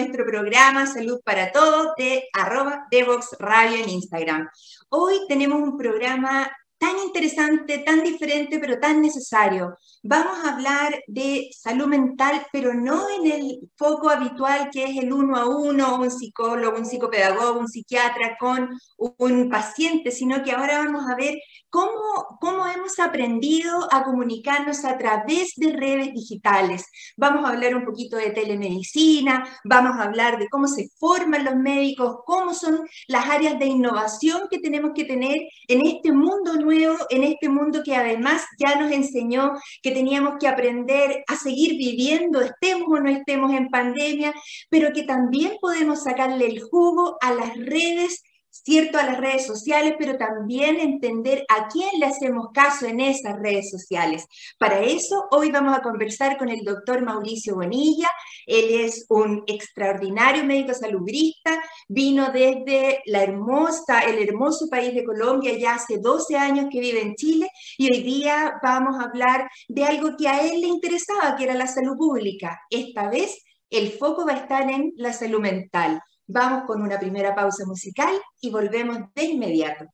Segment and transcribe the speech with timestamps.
[0.00, 4.48] nuestro programa Salud para Todos de arroba Devox Radio en Instagram.
[4.88, 6.50] Hoy tenemos un programa
[6.80, 9.76] tan interesante, tan diferente, pero tan necesario.
[10.02, 15.12] Vamos a hablar de salud mental, pero no en el foco habitual que es el
[15.12, 20.78] uno a uno, un psicólogo, un psicopedagogo, un psiquiatra con un paciente, sino que ahora
[20.78, 21.34] vamos a ver
[21.68, 26.86] cómo, cómo hemos aprendido a comunicarnos a través de redes digitales.
[27.18, 31.56] Vamos a hablar un poquito de telemedicina, vamos a hablar de cómo se forman los
[31.56, 35.36] médicos, cómo son las áreas de innovación que tenemos que tener
[35.68, 40.48] en este mundo nuevo, en este mundo que además ya nos enseñó que teníamos que
[40.48, 44.32] aprender a seguir viviendo, estemos o no estemos en pandemia,
[44.68, 49.94] pero que también podemos sacarle el jugo a las redes cierto a las redes sociales,
[49.98, 54.26] pero también entender a quién le hacemos caso en esas redes sociales.
[54.58, 58.08] Para eso, hoy vamos a conversar con el doctor Mauricio Bonilla.
[58.46, 65.56] Él es un extraordinario médico salubrista, vino desde la hermosa, el hermoso país de Colombia,
[65.56, 67.48] ya hace 12 años que vive en Chile,
[67.78, 71.54] y hoy día vamos a hablar de algo que a él le interesaba, que era
[71.54, 72.60] la salud pública.
[72.70, 76.02] Esta vez el foco va a estar en la salud mental.
[76.32, 79.86] Vamos con una primera pausa musical y volvemos de inmediato.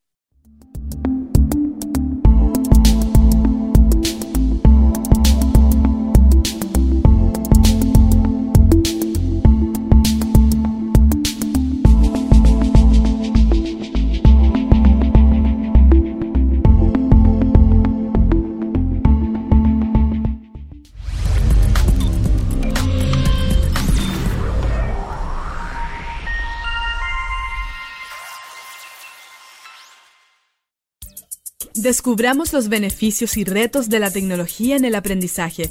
[31.87, 35.69] Descubramos los beneficios y retos de la tecnología en el aprendizaje.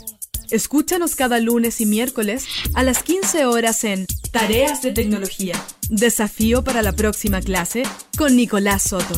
[0.50, 5.62] Escúchanos cada lunes y miércoles a las 15 horas en Tareas de Tecnología.
[5.91, 7.82] Desafío para la próxima clase
[8.16, 9.12] con Nicolás Soto.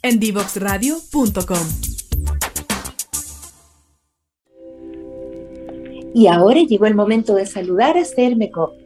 [0.00, 1.68] En divoxradio.com.
[6.14, 8.79] Y ahora llegó el momento de saludar a Cermeco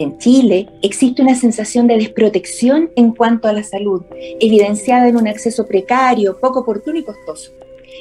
[0.00, 4.02] en Chile existe una sensación de desprotección en cuanto a la salud,
[4.40, 7.52] evidenciada en un acceso precario, poco oportuno y costoso.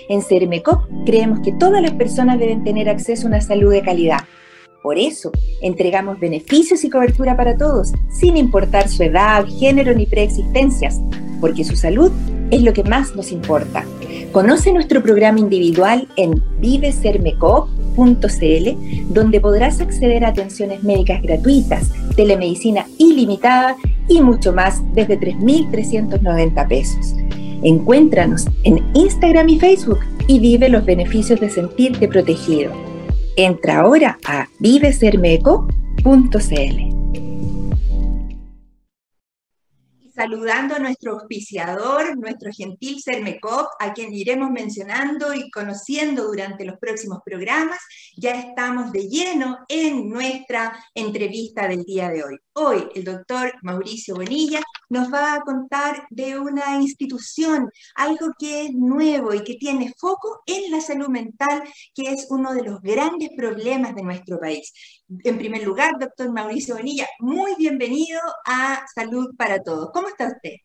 [0.07, 4.19] En CERMECOP creemos que todas las personas deben tener acceso a una salud de calidad.
[4.81, 5.29] Por eso,
[5.61, 11.01] entregamos beneficios y cobertura para todos, sin importar su edad, género ni preexistencias,
[11.41, 12.11] porque su salud
[12.49, 13.83] es lo que más nos importa.
[14.31, 16.41] Conoce nuestro programa individual en
[19.09, 23.75] donde podrás acceder a atenciones médicas gratuitas, telemedicina ilimitada
[24.07, 27.15] y mucho más desde 3.390 pesos.
[27.63, 32.71] Encuéntranos en Instagram y Facebook y vive los beneficios de sentirte protegido.
[33.35, 36.98] Entra ahora a vivesermeco.cl.
[40.19, 46.77] saludando a nuestro auspiciador, nuestro gentil Sermecop, a quien iremos mencionando y conociendo durante los
[46.77, 47.79] próximos programas.
[48.17, 52.37] Ya estamos de lleno en nuestra entrevista del día de hoy.
[52.51, 58.73] Hoy el doctor Mauricio Bonilla nos va a contar de una institución, algo que es
[58.73, 61.63] nuevo y que tiene foco en la salud mental,
[61.95, 64.73] que es uno de los grandes problemas de nuestro país.
[65.23, 69.89] En primer lugar, doctor Mauricio Bonilla, muy bienvenido a Salud para Todos.
[69.91, 70.57] ¿Cómo está usted?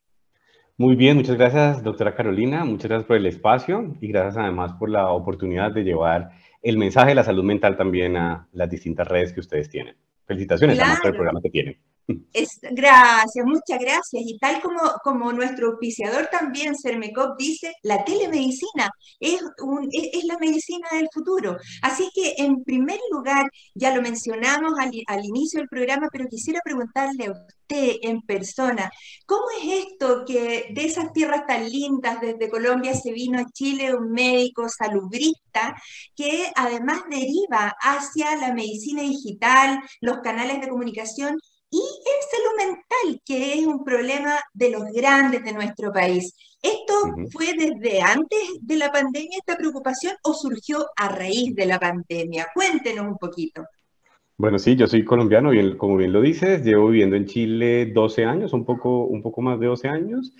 [0.77, 2.62] Muy bien, muchas gracias, doctora Carolina.
[2.66, 7.09] Muchas gracias por el espacio y gracias además por la oportunidad de llevar el mensaje
[7.09, 9.97] de la salud mental también a las distintas redes que ustedes tienen.
[10.27, 11.78] Felicitaciones por el programa que tienen.
[12.06, 14.22] Gracias, muchas gracias.
[14.27, 18.91] Y tal como, como nuestro auspiciador también, Cermecop, dice, la telemedicina
[19.21, 21.56] es, un, es, la medicina del futuro.
[21.83, 26.60] Así que, en primer lugar, ya lo mencionamos al, al inicio del programa, pero quisiera
[26.65, 28.91] preguntarle a usted en persona,
[29.27, 33.95] ¿cómo es esto que de esas tierras tan lindas desde Colombia se vino a Chile
[33.95, 35.74] un médico salubrista
[36.15, 41.39] que además deriva hacia la medicina digital, los canales de comunicación?
[41.74, 46.34] Y el salud mental, que es un problema de los grandes de nuestro país.
[46.62, 46.94] ¿Esto
[47.32, 52.47] fue desde antes de la pandemia esta preocupación o surgió a raíz de la pandemia?
[52.54, 53.65] Cuéntenos un poquito.
[54.36, 58.24] Bueno, sí, yo soy colombiano, y como bien lo dices, llevo viviendo en Chile 12
[58.24, 60.32] años, un poco, un poco más de 12 años.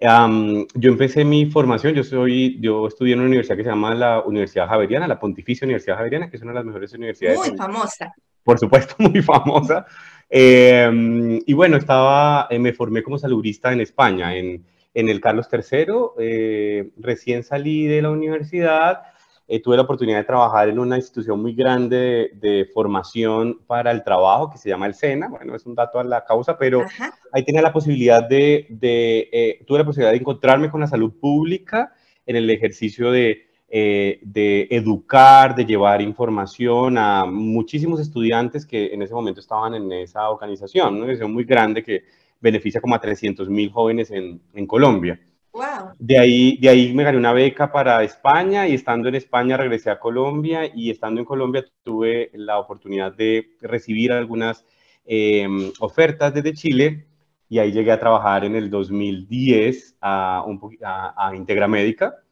[0.00, 4.22] yo empecé mi formación, yo, soy, yo estudié en una universidad que se llama la
[4.22, 7.38] Universidad Javeriana, la Pontificia Universidad Javeriana, que es una de las mejores universidades.
[7.38, 8.12] Muy famosa.
[8.46, 9.84] Por supuesto, muy famosa.
[10.28, 14.64] Em, y bueno, estaba, eh, me formé como salubrista en España, en,
[14.94, 15.86] en el Carlos III.
[16.18, 19.02] Eh, recién salí de la universidad,
[19.46, 24.02] eh, tuve la oportunidad de trabajar en una institución muy grande de, formación para el
[24.02, 25.28] trabajo que se llama el SENA.
[25.28, 26.84] Bueno, es un dato a la causa, pero
[27.32, 31.92] ahí tenía la posibilidad de, de tuve la posibilidad de encontrarme con la salud pública
[32.26, 39.02] en el ejercicio de eh, de educar, de llevar información a muchísimos estudiantes que en
[39.02, 42.04] ese momento estaban en esa organización, una organización muy grande que
[42.40, 45.20] beneficia como a 300 mil jóvenes en, en Colombia.
[45.52, 45.94] Wow.
[45.98, 49.90] De, ahí, de ahí me gané una beca para España y estando en España regresé
[49.90, 54.64] a Colombia y estando en Colombia tuve la oportunidad de recibir algunas
[55.04, 57.06] em, ofertas desde Chile
[57.48, 62.22] y ahí llegué a trabajar en el 2010 a, un, a, a Integra Médica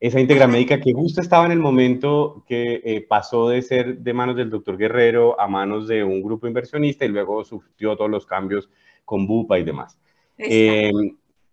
[0.00, 4.12] esa íntegra médica que justo estaba en el momento que eh, pasó de ser de
[4.12, 8.24] manos del doctor Guerrero a manos de un grupo inversionista y luego sufrió todos los
[8.24, 8.70] cambios
[9.04, 9.98] con Bupa y demás.
[10.36, 10.92] Eh,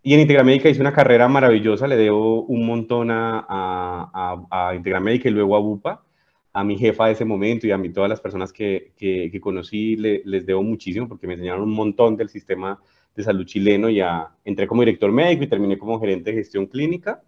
[0.03, 4.75] y en Integra Médica hice una carrera maravillosa, le debo un montón a, a, a,
[4.75, 6.05] Integra Médica y luego a Bupa,
[6.53, 9.95] a mi jefa de ese momento y a mí todas las personas que, que, conocí
[9.95, 12.79] les debo muchísimo porque me enseñaron un montón del sistema
[13.15, 13.99] de salud chileno y
[14.43, 17.23] entré como director médico y terminé como gerente de gestión clínica.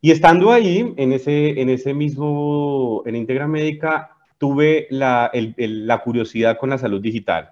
[0.00, 6.58] Y estando ahí, en ese, en ese mismo, en Integra Médica, tuve la, la curiosidad
[6.58, 7.50] con la salud digital.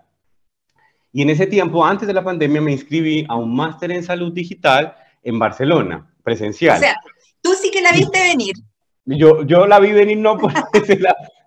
[1.12, 4.32] Y en ese tiempo, antes de la pandemia, me inscribí a un máster en salud
[4.32, 6.76] digital en Barcelona, presencial.
[6.76, 6.96] O sea,
[7.41, 8.55] tú sí que la viste venir.
[9.06, 10.52] Yo, yo la vi venir, no por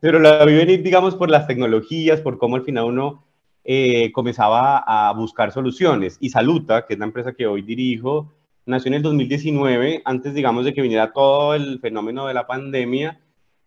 [0.01, 3.25] pero la vi venir, digamos, por las tecnologías, por cómo al final uno
[3.63, 6.17] eh, comenzaba a buscar soluciones.
[6.21, 8.33] Y Saluta, que es la empresa que hoy dirijo,
[8.67, 13.19] nació en el 2019, antes, digamos, de que viniera todo el fenómeno de la pandemia,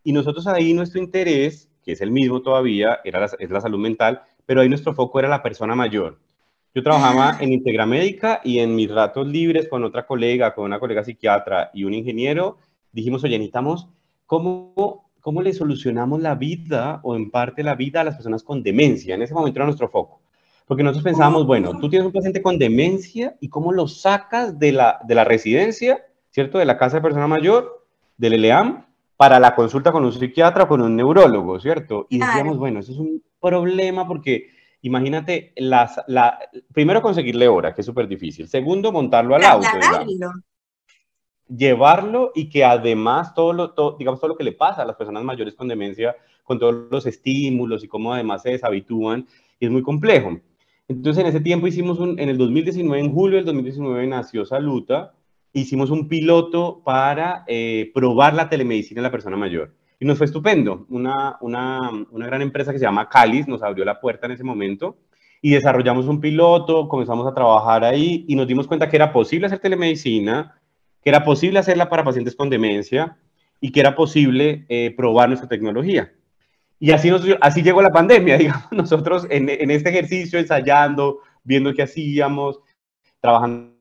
[0.04, 4.22] y nosotros ahí nuestro interés, que es el mismo todavía, era es la salud mental,
[4.46, 6.18] pero ahí nuestro foco era la persona mayor.
[6.74, 10.78] Yo trabajaba en Integra Médica y en mis ratos libres con otra colega, con una
[10.78, 12.58] colega psiquiatra y un ingeniero,
[12.92, 13.88] dijimos, oye, necesitamos,
[14.26, 18.62] ¿cómo, ¿cómo le solucionamos la vida o en parte la vida a las personas con
[18.62, 19.14] demencia?
[19.14, 20.19] En ese momento era nuestro foco.
[20.70, 24.70] Porque nosotros pensábamos, bueno, tú tienes un paciente con demencia y cómo lo sacas de
[24.70, 26.58] la, de la residencia, ¿cierto?
[26.58, 27.84] De la casa de persona mayor,
[28.16, 28.86] del ELEAM,
[29.16, 32.06] para la consulta con un psiquiatra o con un neurólogo, ¿cierto?
[32.08, 34.50] Y decíamos, bueno, eso es un problema porque
[34.82, 36.38] imagínate, las, la,
[36.72, 38.46] primero conseguirle hora, que es súper difícil.
[38.46, 39.66] Segundo, montarlo al auto.
[41.48, 44.94] Llevarlo y que además todo lo, todo, digamos, todo lo que le pasa a las
[44.94, 46.14] personas mayores con demencia,
[46.44, 49.26] con todos los estímulos y cómo además se deshabitúan,
[49.58, 50.38] es muy complejo.
[50.90, 55.14] Entonces, en ese tiempo hicimos un, en el 2019, en julio del 2019 nació Saluta,
[55.52, 59.72] hicimos un piloto para eh, probar la telemedicina en la persona mayor.
[60.00, 60.86] Y nos fue estupendo.
[60.88, 64.42] Una, una, una gran empresa que se llama Calis nos abrió la puerta en ese
[64.42, 64.96] momento
[65.40, 69.46] y desarrollamos un piloto, comenzamos a trabajar ahí y nos dimos cuenta que era posible
[69.46, 70.60] hacer telemedicina,
[71.04, 73.16] que era posible hacerla para pacientes con demencia
[73.60, 76.12] y que era posible eh, probar nuestra tecnología.
[76.82, 81.74] Y así, nos, así llegó la pandemia, digamos, nosotros en, en este ejercicio, ensayando, viendo
[81.74, 82.60] qué hacíamos,
[83.20, 83.76] trabajando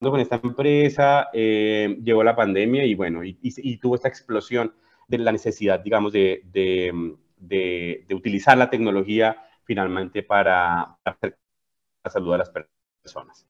[0.00, 4.74] con esta empresa, eh, llegó la pandemia y bueno, y, y, tuvo esta explosión
[5.08, 11.38] de la necesidad, digamos, de, de, de, utilizar la tecnología finalmente para, para hacer
[12.04, 12.52] la salud de las
[13.02, 13.46] personas.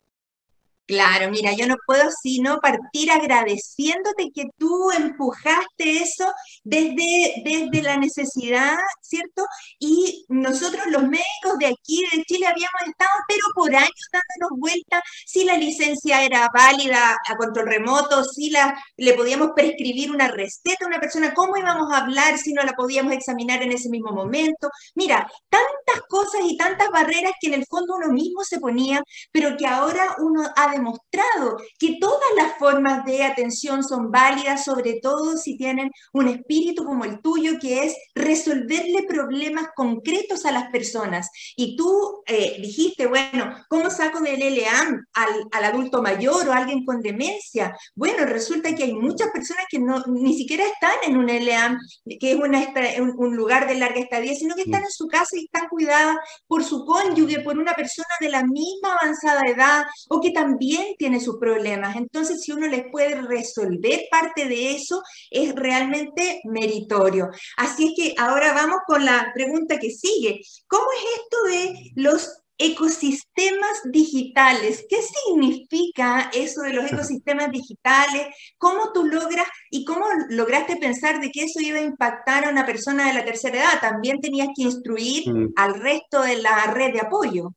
[0.85, 6.31] Claro, mira, yo no puedo sino partir agradeciéndote que tú empujaste eso
[6.65, 9.45] desde, desde la necesidad, ¿cierto?
[9.79, 15.01] Y nosotros los médicos de aquí, de Chile, habíamos estado, pero por años dándonos vuelta
[15.25, 20.85] si la licencia era válida a control remoto, si la, le podíamos prescribir una receta
[20.85, 24.11] a una persona, cómo íbamos a hablar si no la podíamos examinar en ese mismo
[24.13, 24.69] momento.
[24.97, 29.57] Mira, tantas cosas y tantas barreras que en el fondo uno mismo se ponía, pero
[29.57, 35.37] que ahora uno ha demostrado que todas las formas de atención son válidas, sobre todo
[35.37, 41.31] si tienen un espíritu como el tuyo, que es resolverle problemas concretos a las personas.
[41.57, 46.85] Y tú eh, dijiste, bueno, ¿cómo saco del LEAM al, al, adulto mayor o alguien
[46.85, 47.77] con demencia?
[47.95, 51.79] Bueno, resulta que hay muchas personas que no, ni siquiera están en un LEAM,
[52.21, 55.37] que es una, un, un lugar de larga estadía, sino que están en su casa
[55.37, 60.21] y están cuidadas por su cónyuge, por una persona de la misma avanzada edad o
[60.21, 60.62] que también
[60.99, 61.97] tiene sus problemas.
[61.97, 67.31] Entonces, si uno les puede resolver parte de eso, es realmente meritorio.
[67.57, 70.41] Así es que ahora vamos con la pregunta que sigue.
[70.67, 74.87] ¿Cómo es esto de los ecosistemas digitales.
[74.89, 78.29] ¿Qué significa eso de los ecosistemas digitales?
[78.57, 82.65] ¿Cómo tú logras y cómo lograste pensar de que eso iba a impactar a una
[82.65, 83.81] persona de la tercera edad?
[83.81, 85.53] También tenías que instruir mm.
[85.57, 87.53] al resto de la red de apoyo.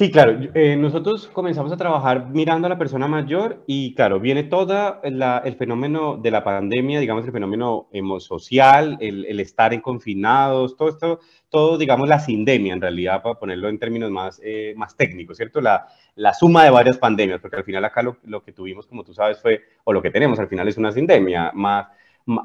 [0.00, 0.38] Sí, claro.
[0.54, 5.56] Eh, nosotros comenzamos a trabajar mirando a la persona mayor y, claro, viene todo el
[5.56, 7.86] fenómeno de la pandemia, digamos, el fenómeno
[8.18, 13.68] social, el, estar en confinados, todo esto, todo, digamos, la sindemia, en realidad, para ponerlo
[13.68, 15.60] en términos más, eh, más técnicos, ¿cierto?
[15.60, 19.04] La, la, suma de varias pandemias, porque al final acá lo, lo, que tuvimos, como
[19.04, 21.88] tú sabes, fue, o lo que tenemos al final es una sindemia, más,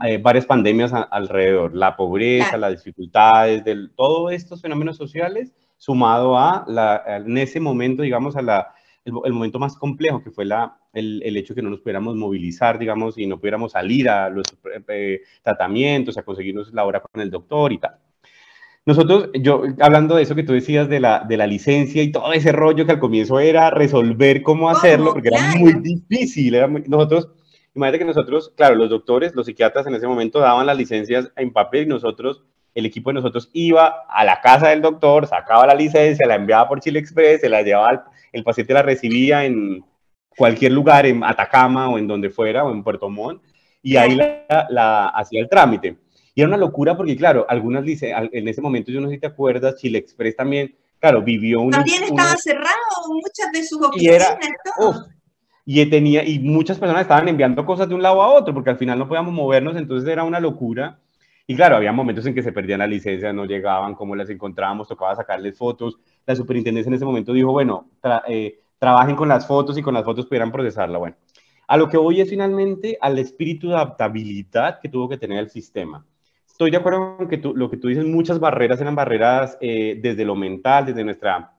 [0.05, 6.65] eh, varias pandemias alrededor, la pobreza, las dificultades, del, todos estos fenómenos sociales sumado a,
[6.67, 8.73] la, en ese momento, digamos, a la,
[9.05, 12.79] el, momento más complejo, que fue la, el, el, hecho que no nos pudiéramos movilizar,
[12.79, 14.45] digamos, y no pudiéramos salir a los
[14.89, 17.97] eh, tratamientos, a conseguirnos la hora con el doctor y tal.
[18.87, 22.31] Nosotros, yo, hablando de eso que tú decías de la, de la licencia y todo
[22.33, 26.53] ese rollo que al comienzo era resolver cómo hacerlo, porque era muy difícil.
[26.53, 27.29] Era nosotros,
[27.73, 31.51] imagínate que nosotros, claro, los doctores, los psiquiatras en ese momento daban las licencias en
[31.51, 32.43] papel y nosotros
[32.75, 36.67] el equipo de nosotros iba a la casa del doctor, sacaba la licencia, la enviaba
[36.67, 39.83] por Chile Express, se la llevaba, el paciente la recibía en
[40.37, 43.41] cualquier lugar, en Atacama o en donde fuera, o en Puerto Montt,
[43.81, 44.19] y ahí
[44.69, 45.97] la, hacía el trámite.
[46.33, 49.27] Y era una locura porque, claro, algunas en ese momento, yo no sé si te
[49.27, 51.71] acuerdas, Chile Express también, claro, vivió un...
[51.71, 52.75] También estaba cerrado
[53.07, 54.37] muchas de sus oficinas.
[55.65, 58.69] Y, y, tenía, y muchas personas estaban enviando cosas de un lado a otro, porque
[58.69, 60.99] al final no podíamos movernos, entonces era una locura.
[61.47, 64.87] Y claro, había momentos en que se perdían las licencias, no llegaban, cómo las encontrábamos,
[64.87, 65.99] tocaba sacarles fotos.
[66.25, 67.91] La superintendencia en ese momento dijo, bueno,
[68.27, 70.97] eh, trabajen con las fotos y con las fotos pudieran procesarla.
[70.97, 71.15] Bueno,
[71.67, 75.49] a lo que voy es finalmente al espíritu de adaptabilidad que tuvo que tener el
[75.49, 76.03] sistema.
[76.47, 79.99] Estoy de acuerdo con que tú, lo que tú dices, muchas barreras eran barreras eh,
[80.01, 81.53] desde lo mental, desde nuestra,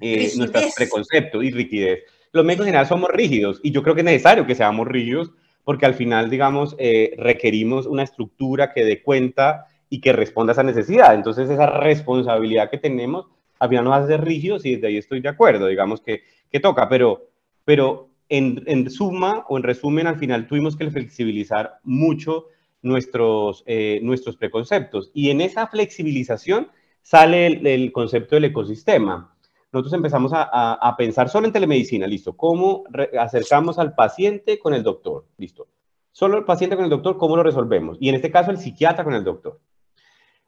[0.00, 2.04] eh, nuestro preconcepto y rigidez.
[2.32, 5.32] Los médicos en general somos rígidos y yo creo que es necesario que seamos rígidos
[5.70, 10.54] porque al final, digamos, eh, requerimos una estructura que dé cuenta y que responda a
[10.54, 11.14] esa necesidad.
[11.14, 13.28] Entonces, esa responsabilidad que tenemos,
[13.60, 16.88] al final nos hace rígidos y desde ahí estoy de acuerdo, digamos que, que toca,
[16.88, 17.28] pero,
[17.64, 22.46] pero en, suma o en resumen, al final tuvimos que flexibilizar mucho
[22.82, 25.12] nuestros, eh, nuestros preconceptos.
[25.14, 26.66] Y en esa flexibilización
[27.00, 29.36] sale el concepto del ecosistema
[29.72, 32.84] nosotros empezamos a, pensar solo en telemedicina, listo, cómo
[33.18, 35.68] acercamos al paciente con el doctor, listo.
[36.12, 37.96] Solo el paciente con el doctor, ¿cómo lo resolvemos?
[38.00, 39.60] Y en este caso el psiquiatra con el doctor.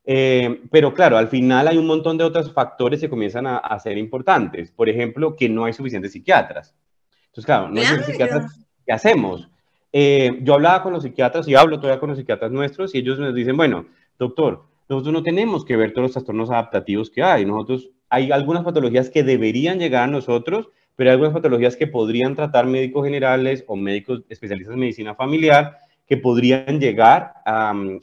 [0.05, 3.97] Eh, pero claro, al final hay un montón de otros factores que comienzan a, ser
[3.97, 4.73] importantes.
[4.73, 6.75] Por ejemplo, que no hay suficientes psiquiatras.
[7.27, 8.67] Entonces, claro, no hay suficientes psiquiatras.
[8.85, 9.49] ¿Qué hacemos?
[9.93, 13.21] Eh, yo hablaba con los psiquiatras y hablo todavía con los psiquiatras nuestros y ellos
[13.21, 13.87] nos dicen, bueno,
[14.19, 17.47] doctor, nosotros no tenemos que ver todos los trastornos adaptativos que hay.
[17.47, 22.37] Nosotros hay algunas patologías que deberían llegar a nosotros, pero hay algunas patologías que podrían
[22.37, 27.33] tratar médicos generales o médicos especialistas en medicina familiar que podrían llegar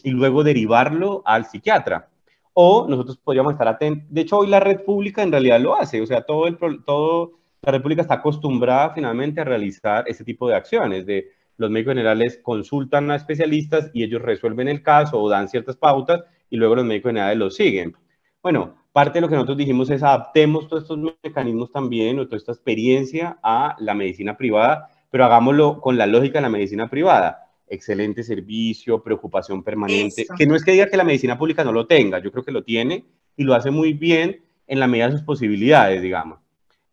[0.03, 2.09] y luego derivarlo al psiquiatra.
[2.53, 4.07] O nosotros podríamos estar atentos.
[4.09, 6.01] De hecho, hoy la red pública en realidad lo hace.
[6.01, 10.49] O sea, todo el, todo, la red pública está acostumbrada finalmente a realizar ese tipo
[10.49, 11.05] de acciones.
[11.05, 15.77] De los médicos generales consultan a especialistas y ellos resuelven el caso o dan ciertas
[15.77, 17.95] pautas y luego los médicos generales lo siguen.
[18.41, 22.37] Bueno, parte de lo que nosotros dijimos es adaptemos todos estos mecanismos también o toda
[22.37, 27.47] esta experiencia a la medicina privada, pero hagámoslo con la lógica de la medicina privada.
[27.67, 31.85] Excelente servicio, preocupación permanente, que no es que diga que la medicina pública no lo
[31.85, 35.13] tenga, yo creo que lo tiene y lo hace muy bien en la medida de
[35.13, 36.39] sus posibilidades, digamos.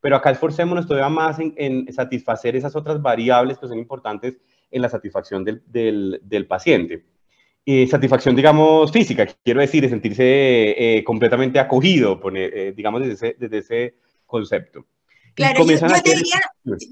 [0.00, 4.36] Pero acá esforcémonos todavía más en, satisfacer esas otras variables que son importantes
[4.70, 7.04] en la satisfacción del, del, del paciente
[7.88, 13.58] satisfacción, digamos, física, quiero decir, de sentirse eh, completamente acogido, eh, digamos, desde ese, desde
[13.58, 13.94] ese
[14.24, 14.86] concepto.
[15.36, 16.40] Claro, yo, te diría,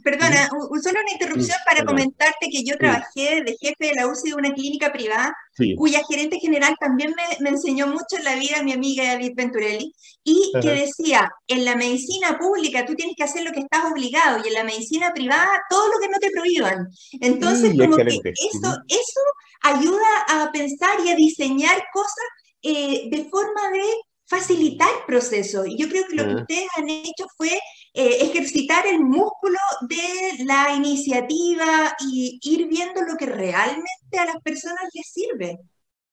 [0.03, 4.37] perdona, solo una interrupción para comentarte que yo trabajé de jefe de la UCI de
[4.37, 5.35] una clínica privada,
[5.79, 9.95] cuya gerente general también me, me, enseñó mucho en la vida, mi amiga David Venturelli,
[10.23, 14.43] y que decía, en la medicina pública tú tienes que hacer lo que estás obligado,
[14.45, 16.87] y en la medicina privada todo lo que no te prohíban.
[17.23, 19.21] Entonces, como que eso, eso
[19.63, 22.27] ayuda a pensar y a diseñar cosas
[22.63, 23.85] eh, de forma de
[24.27, 25.65] facilitar el proceso.
[25.67, 26.41] Y yo creo que lo que ah.
[26.41, 27.59] ustedes han hecho fue
[27.97, 34.43] eh, ejercitar el músculo de la iniciativa y ir viendo lo que realmente a las
[34.43, 35.61] personas les sirve.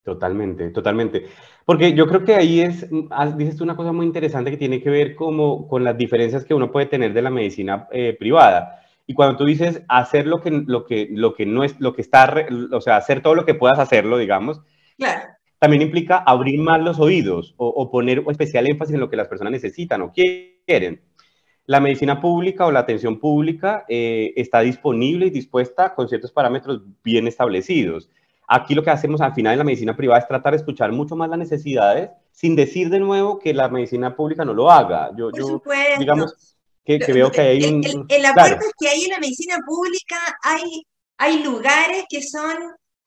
[0.03, 1.25] Totalmente, totalmente.
[1.65, 2.87] Porque yo creo que ahí es,
[3.35, 6.53] dices tú una cosa muy interesante que tiene que ver como con las diferencias que
[6.53, 8.83] uno puede tener de la medicina eh, privada.
[9.07, 12.01] Y cuando tú dices hacer lo que, lo que, lo que no es, lo que
[12.01, 14.61] está, o sea, hacer todo lo que puedas hacerlo, digamos,
[14.97, 15.29] claro.
[15.59, 19.51] también implica abrir más los oídos o, poner especial énfasis en lo que las personas
[19.51, 21.01] necesitan o quieren.
[21.71, 26.81] La medicina pública o la atención pública eh, está disponible y dispuesta con ciertos parámetros
[27.01, 28.09] bien establecidos.
[28.45, 31.15] Aquí lo que hacemos al final en la medicina privada es tratar de escuchar mucho
[31.15, 35.11] más las necesidades sin decir de nuevo que la medicina pública no lo haga.
[35.17, 35.61] Yo, yo
[35.97, 37.81] digamos que, veo que hay un...
[37.85, 40.85] El, el, acuerdo es que ahí en la medicina pública hay,
[41.19, 42.57] hay lugares que son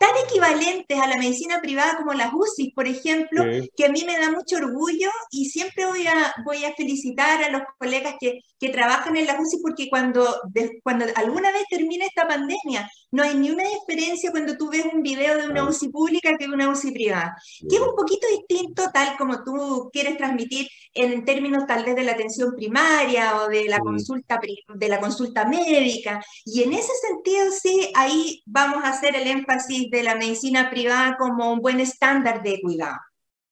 [0.05, 3.43] tan equivalentes a la medicina privada como las UCI, por ejemplo,
[3.75, 7.49] que a mí me da mucho orgullo y siempre voy a, voy a felicitar a
[7.49, 10.43] los colegas que, que trabajan en las UCI porque cuando,
[10.83, 15.03] cuando alguna vez termine esta pandemia, no hay ni una diferencia cuando tú ves un
[15.03, 17.37] video de una UCI pública que de una UCI privada,
[17.69, 22.05] que es un poquito distinto tal como tú quieres transmitir en términos tal vez de
[22.05, 24.41] la atención primaria o de la, consulta,
[24.75, 26.25] de la consulta médica.
[26.45, 31.17] Y en ese sentido, sí, ahí vamos a hacer el énfasis de la medicina privada
[31.17, 32.97] como un buen estándar de cuidado.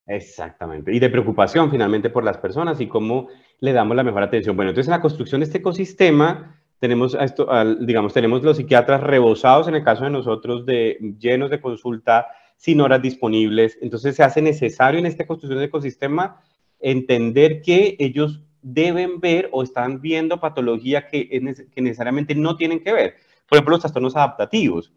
[0.06, 0.92] Exactamente.
[0.92, 3.28] Y de preocupación finalmente por las personas y cómo
[3.60, 4.56] le damos la mejor atención.
[4.56, 7.48] Bueno, entonces en la construcción de este ecosistema tenemos, esto,
[7.80, 12.80] digamos, tenemos los psiquiatras rebosados en el caso de nosotros de llenos de consulta sin
[12.80, 13.78] horas disponibles.
[13.80, 16.42] Entonces se hace necesario en esta construcción de ecosistema
[16.80, 21.28] entender que ellos deben ver o están viendo patología que,
[21.72, 23.14] que necesariamente no tienen que ver.
[23.48, 24.92] Por ejemplo, los trastornos adaptativos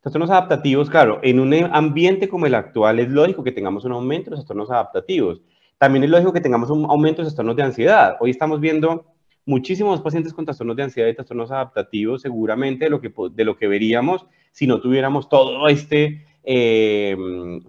[0.00, 4.30] Trastornos adaptativos, claro, en un ambiente como el actual es lógico que tengamos un aumento
[4.30, 5.42] de los trastornos adaptativos.
[5.76, 8.16] También es lógico que tengamos un aumento de trastornos de ansiedad.
[8.18, 9.04] Hoy estamos viendo
[9.44, 13.58] muchísimos pacientes con trastornos de ansiedad y trastornos adaptativos, seguramente de lo que, de lo
[13.58, 17.14] que veríamos si no tuviéramos todo este, eh,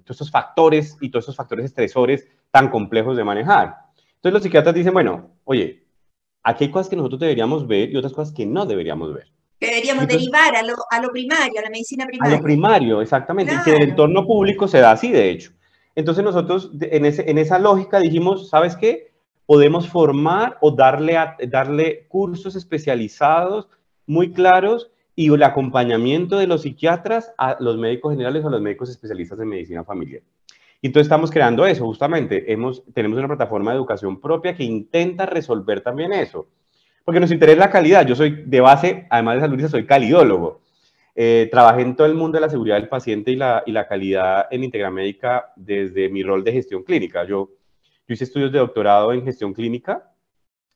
[0.05, 3.75] todos estos factores y todos estos factores estresores tan complejos de manejar.
[4.15, 5.83] Entonces los psiquiatras dicen, bueno, oye,
[6.43, 9.31] aquí hay cosas que nosotros deberíamos ver y otras cosas que no deberíamos ver.
[9.61, 12.35] Deberíamos derivar a lo, a lo, primario, a la medicina primaria.
[12.35, 13.53] A lo primario, exactamente.
[13.53, 15.51] Y que el entorno público se da así, de hecho.
[15.93, 19.11] Entonces nosotros en, ese, en esa lógica dijimos, ¿sabes qué?
[19.45, 21.15] Podemos formar o darle,
[21.47, 23.67] darle cursos especializados
[24.07, 28.61] muy claros y el acompañamiento de los psiquiatras a los médicos generales o a los
[28.61, 30.23] médicos especialistas en medicina familiar.
[30.81, 32.51] Y entonces estamos creando eso, justamente.
[32.51, 36.47] Hemos, tenemos una plataforma de educación propia que intenta resolver también eso
[37.03, 38.05] porque nos interesa la calidad.
[38.05, 40.61] Yo soy de base, además de salud, soy calidólogo.
[41.15, 43.87] Eh, trabajé en todo el mundo de la seguridad del paciente y la, y la
[43.87, 47.25] calidad en Integramédica desde mi rol de gestión clínica.
[47.25, 47.49] Yo,
[48.07, 50.11] yo hice estudios de doctorado en gestión clínica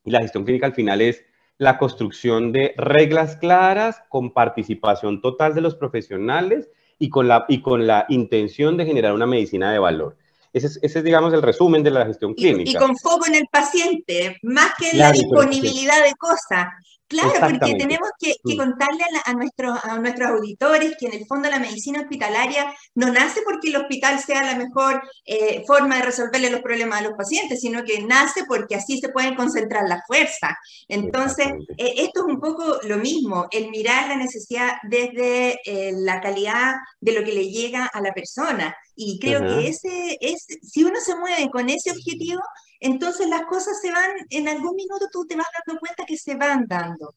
[0.03, 1.25] y la gestión clínica al final es
[1.57, 7.61] la construcción de reglas claras con participación total de los profesionales y con la, y
[7.61, 10.17] con la intención de generar una medicina de valor.
[10.55, 12.71] Ese es, digamos, el resumen de la gestión clínica.
[12.71, 16.67] Y, con foco en el paciente, más que en la disponibilidad de cosas.
[17.07, 21.59] Claro, porque tenemos que, contarle a, nuestros, a nuestros auditores que en el fondo la
[21.59, 26.61] medicina hospitalaria no nace porque el hospital sea la mejor eh, forma de resolverle los
[26.61, 30.53] problemas a los pacientes, sino que nace porque así se pueden concentrar las fuerzas.
[30.87, 36.21] Entonces, eh, esto es un poco lo mismo, el mirar la necesidad desde eh, la
[36.21, 38.75] calidad de lo que le llega a la persona.
[38.95, 42.41] Y creo que ese es, si uno se mueve con ese objetivo,
[42.79, 46.35] entonces las cosas se van, en algún minuto tú te vas dando cuenta que se
[46.35, 47.15] van dando.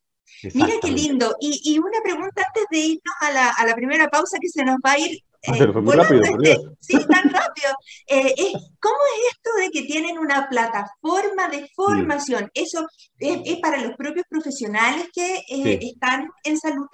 [0.54, 1.36] Mira qué lindo.
[1.40, 4.64] Y, y, una pregunta antes de irnos a la, a la, primera pausa que se
[4.64, 5.22] nos va a ir.
[5.46, 7.70] Ah, eh, rápido, este, sí, tan rápido.
[8.10, 12.50] Eh, ¿Cómo es esto de que tienen una plataforma de formación?
[12.54, 12.86] ¿Eso
[13.18, 16.86] es, para los propios profesionales que eh, están en salud?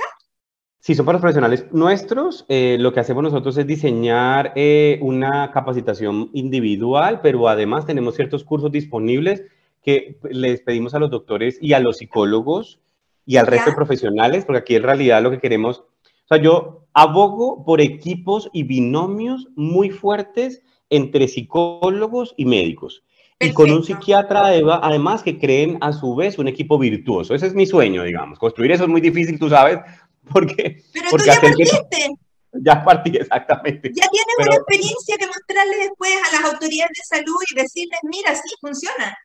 [0.84, 2.44] Sí, son para los profesionales nuestros.
[2.46, 8.44] Eh, lo que hacemos nosotros es diseñar eh, una capacitación individual, pero además tenemos ciertos
[8.44, 9.44] cursos disponibles
[9.82, 12.80] que les pedimos a los doctores y a los psicólogos
[13.24, 16.84] y al resto de profesionales, porque aquí en realidad lo que queremos, o sea, yo
[16.92, 23.04] abogo por equipos y binomios muy fuertes entre psicólogos y médicos.
[23.40, 24.46] Y con un psiquiatra
[24.82, 27.34] además que creen a su vez un equipo virtuoso.
[27.34, 28.38] Ese es mi sueño, digamos.
[28.38, 29.80] Construir eso es muy difícil, tú sabes,
[30.32, 32.10] porque, Pero porque tú ya partiste.
[32.52, 33.90] ya partí, exactamente.
[33.94, 38.34] Ya tienes una experiencia que mostrarle después a las autoridades de salud y decirles, mira,
[38.34, 39.16] sí funciona.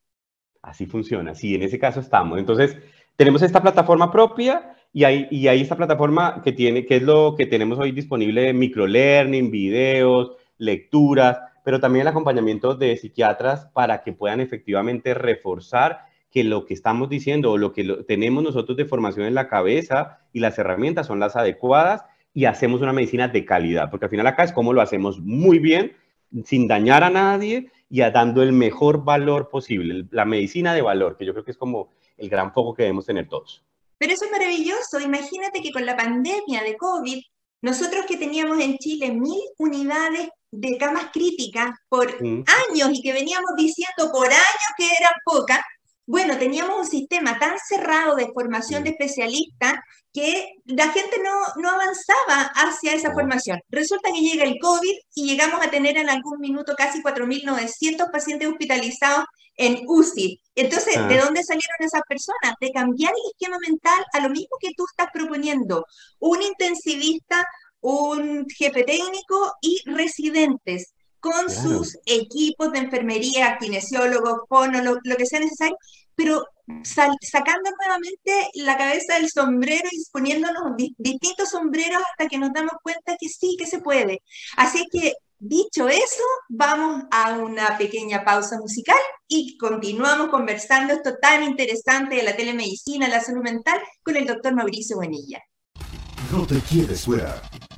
[0.62, 2.38] Así funciona, sí, en ese caso estamos.
[2.40, 2.78] Entonces,
[3.16, 7.36] tenemos esta plataforma propia y hay, y hay esta plataforma que tiene, que es lo
[7.38, 14.14] que tenemos hoy disponible, microlearning, videos, lecturas, pero también el acompañamiento de psiquiatras para que
[14.14, 19.26] puedan efectivamente reforzar que lo que estamos diciendo o lo que tenemos nosotros de formación
[19.26, 23.90] en la cabeza y las herramientas son las adecuadas y hacemos una medicina de calidad,
[23.90, 25.96] porque al final acá es como lo hacemos muy bien,
[26.46, 31.26] sin dañar a nadie y dando el mejor valor posible, la medicina de valor, que
[31.26, 33.64] yo creo que es como el gran foco que debemos tener todos.
[33.98, 37.20] Pero eso es maravilloso, imagínate que con la pandemia de COVID,
[37.62, 42.44] nosotros que teníamos en Chile mil unidades de camas críticas por mm.
[42.70, 45.60] años y que veníamos diciendo por años que eran pocas,
[46.10, 49.76] bueno, teníamos un sistema tan cerrado de formación de especialistas
[50.12, 53.60] que la gente no, no avanzaba hacia esa formación.
[53.70, 58.50] Resulta que llega el COVID y llegamos a tener en algún minuto casi 4.900 pacientes
[58.50, 60.42] hospitalizados en UCI.
[60.56, 61.26] Entonces, ¿de ah.
[61.26, 62.56] dónde salieron esas personas?
[62.60, 65.86] De cambiar el esquema mental a lo mismo que tú estás proponiendo.
[66.18, 67.46] Un intensivista,
[67.82, 75.40] un jefe técnico y residentes con sus equipos de enfermería, kinesiólogos, fono, lo, que sea
[75.40, 75.78] necesario,
[76.16, 76.46] pero
[76.84, 83.16] sacando nuevamente la cabeza del sombrero y poniéndonos distintos sombreros hasta que nos damos cuenta
[83.20, 84.22] que sí, que se puede.
[84.58, 91.44] Así que, dicho eso, vamos a una pequeña pausa musical y continuamos conversando esto tan
[91.44, 95.42] interesante de la telemedicina, la salud mental, con el doctor Mauricio Buenilla.
[96.32, 97.42] No te quieres fuera.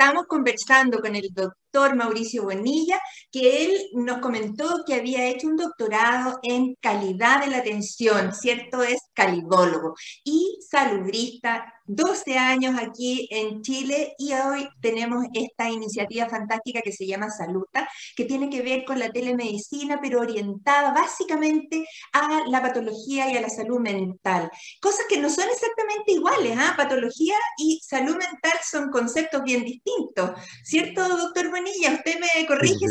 [0.00, 3.00] Estamos conversando con el doctor Mauricio Bonilla,
[3.32, 8.84] que él nos comentó que había hecho un doctorado en calidad de la atención, ¿cierto?
[8.84, 16.82] Es calidólogo y salubrista 12 años aquí en Chile y hoy tenemos esta iniciativa fantástica
[16.82, 22.42] que se llama Saluta, que tiene que ver con la telemedicina, pero orientada básicamente a
[22.48, 24.50] la patología y a la salud mental.
[24.82, 26.74] Cosas que no son exactamente iguales, ¿ah?
[26.76, 29.87] Patología y salud mental son conceptos bien distintos,
[30.62, 31.94] ¿cierto, doctor Bonilla?
[31.94, 32.86] Usted me corrige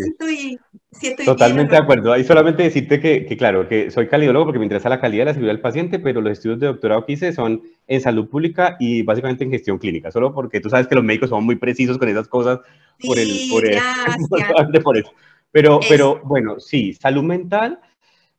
[0.92, 2.12] si estoy Totalmente de acuerdo.
[2.12, 5.26] Ahí solamente decirte que, que, claro, que soy calidólogo porque me interesa la calidad de
[5.26, 8.78] la seguridad del paciente, pero los estudios de doctorado que hice son en salud pública
[8.80, 11.98] y básicamente en gestión clínica, solo porque tú sabes que los médicos son muy precisos
[11.98, 12.60] con esas cosas
[13.06, 13.80] por el, por, el,
[14.84, 15.12] por eso.
[15.52, 17.80] Pero, pero bueno, sí, salud mental.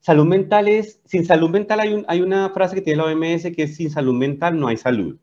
[0.01, 3.43] Salud mental es, sin salud mental hay, un, hay una frase que tiene la OMS
[3.55, 5.17] que es sin salud mental no hay salud.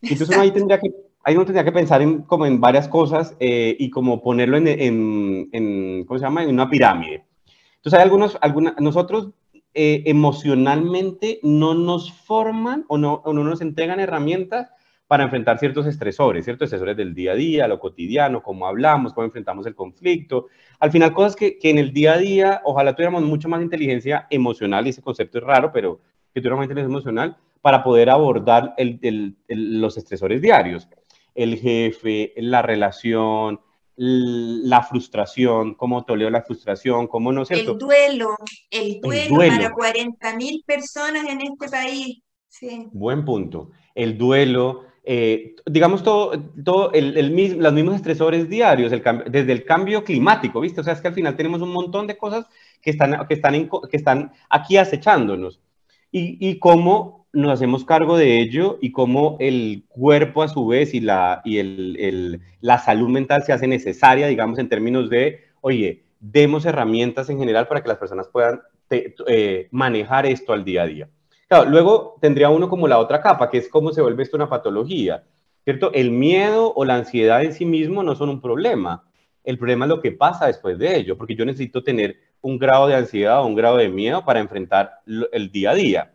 [0.00, 0.90] Entonces uno ahí tendría que
[1.24, 4.68] ahí uno tendría que pensar en, como en varias cosas eh, y como ponerlo en,
[4.68, 6.42] en, en, ¿cómo se llama?
[6.42, 7.24] En una pirámide.
[7.76, 9.30] Entonces hay algunos, alguna, nosotros
[9.74, 14.70] eh, emocionalmente no nos forman o no, o no nos entregan herramientas
[15.06, 19.24] para enfrentar ciertos estresores, ciertos estresores del día a día, lo cotidiano, cómo hablamos, cómo
[19.24, 20.46] enfrentamos el conflicto.
[20.80, 24.26] Al final, cosas que, que en el día a día, ojalá tuviéramos mucho más inteligencia
[24.28, 26.00] emocional, y ese concepto es raro, pero
[26.34, 30.88] que tuviéramos inteligencia emocional para poder abordar el, el, los estresores diarios
[31.38, 33.60] el jefe, la relación,
[33.94, 37.60] la frustración, cómo toleo la frustración, cómo no sé.
[37.60, 38.36] El duelo,
[38.70, 42.20] el duelo, para 40 mil personas en este país.
[42.48, 42.88] Sí.
[42.90, 43.70] Buen punto.
[43.94, 46.32] El duelo, eh, digamos, todo,
[46.64, 50.80] todo el, el, los mismos estresores diarios, el, desde el cambio climático, ¿viste?
[50.80, 52.46] O sea, es que al final tenemos un montón de cosas
[52.82, 55.60] que están, que están, que están aquí acechándonos.
[56.10, 60.94] Y, y cómo nos hacemos cargo de ello y cómo el cuerpo a su vez
[60.94, 66.04] y la, y el, la salud mental se hace necesaria, digamos, en términos de, oye,
[66.20, 68.60] demos herramientas en general para que las personas puedan
[68.90, 71.08] eh, manejar esto al día a día.
[71.66, 75.24] Luego tendría uno como la otra capa, que es cómo se vuelve esto una patología,
[75.64, 75.92] ¿cierto?
[75.94, 79.04] El miedo o la ansiedad en sí mismo no son un problema.
[79.44, 82.86] El problema es lo que pasa después de ello, porque yo necesito tener un grado
[82.86, 86.12] de ansiedad o un grado de miedo para enfrentar el día a día.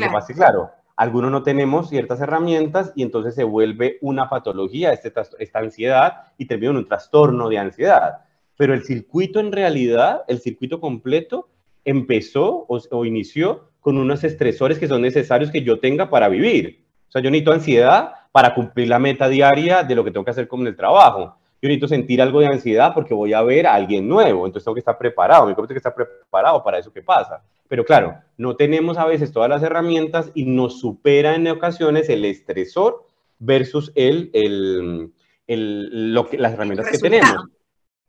[0.00, 4.30] Lo que pasa es claro, algunos no tenemos ciertas herramientas y entonces se vuelve una
[4.30, 8.20] patología este, esta ansiedad y termina en un trastorno de ansiedad.
[8.56, 11.48] Pero el circuito en realidad, el circuito completo,
[11.84, 16.84] empezó o, inició con unos estresores que son necesarios que yo tenga para vivir.
[17.08, 20.32] O sea, yo necesito ansiedad para cumplir la meta diaria de lo que tengo que
[20.32, 21.36] hacer con el trabajo.
[21.62, 24.74] Yo necesito sentir algo de ansiedad porque voy a ver a alguien nuevo, entonces tengo
[24.74, 27.42] que estar preparado, mi cuerpo tiene que estar preparado para eso que pasa.
[27.68, 32.24] Pero claro, no tenemos a veces todas las herramientas y nos supera en ocasiones el
[32.24, 33.06] estresor
[33.38, 35.12] versus el, el,
[35.46, 37.46] el lo que, las herramientas que tenemos.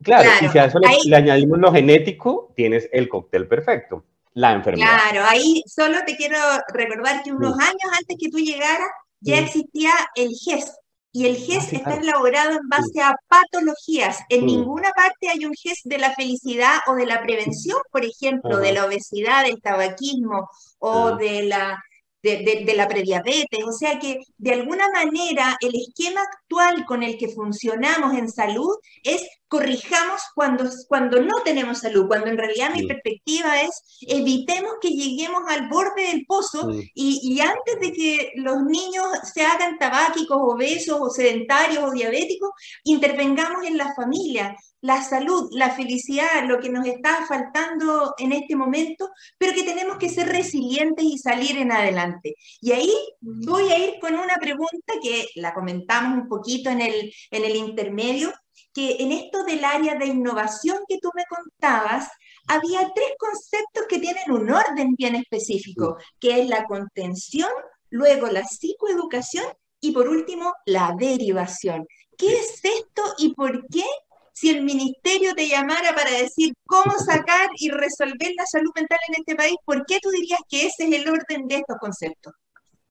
[0.04, 4.88] Claro, y si a eso le, añadimos lo genético, tienes el cóctel perfecto, la enfermedad.
[5.10, 6.38] Claro, ahí solo te quiero
[6.72, 8.90] recordar que unos años antes que tú llegaras
[9.20, 10.78] ya existía el GES,
[11.18, 14.20] y el GES está elaborado en base a patologías.
[14.30, 18.60] En ninguna parte hay un GES de la felicidad o de la prevención, por ejemplo,
[18.60, 21.84] de la obesidad, del tabaquismo o de la
[22.22, 23.64] de, la prediabetes.
[23.66, 28.76] O sea que de alguna manera el esquema actual con el que funcionamos en salud
[29.02, 34.90] es corrijamos cuando, cuando no tenemos salud, cuando en realidad mi perspectiva es evitemos que
[34.90, 40.38] lleguemos al borde del pozo y, y, antes de que los niños se hagan tabáquicos,
[40.40, 42.52] obesos o sedentarios o diabéticos,
[42.84, 48.56] intervengamos en la familia la salud, la felicidad, lo que nos está faltando en este
[48.56, 52.36] momento, pero que tenemos que ser resilientes y salir en adelante.
[52.62, 57.14] Y ahí voy a ir con una pregunta que la comentamos un poquito en el,
[57.32, 58.32] en el intermedio,
[58.78, 62.08] que en esto del área de innovación que tú me contabas,
[62.48, 67.50] había tres conceptos que tienen un orden bien específico, que es la contención,
[67.90, 69.48] luego la psicoeducación
[69.82, 71.88] y por último la derivación.
[72.20, 73.84] ¿Qué es esto y por qué
[74.32, 79.16] si el ministerio te llamara para decir cómo sacar y resolver la salud mental en
[79.22, 82.32] este país, ¿por qué tú dirías que ese es el orden de estos conceptos?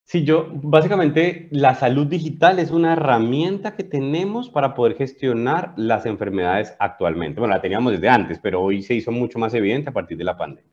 [0.09, 6.07] Sí, yo, básicamente, la salud digital es una herramienta que tenemos para poder gestionar las
[6.07, 7.41] enfermedades actualmente.
[7.41, 10.23] Bueno, la teníamos desde antes, pero hoy se hizo mucho más evidente a partir de
[10.23, 10.71] la pandemia.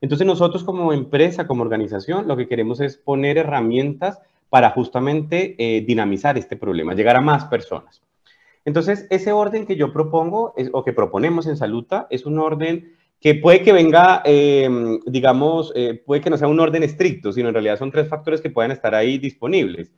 [0.00, 5.82] Entonces, nosotros como empresa, como organización, lo que queremos es poner herramientas para justamente eh,
[5.82, 8.02] dinamizar este problema, llegar a más personas.
[8.64, 13.34] Entonces, ese orden que yo propongo o que proponemos en Saluta es un orden que
[13.34, 17.54] puede que venga, em, digamos, eh, puede que no sea un orden estricto, sino en
[17.54, 19.92] realidad son tres factores que pueden estar ahí disponibles.